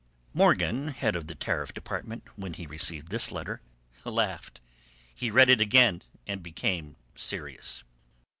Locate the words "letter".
3.31-3.61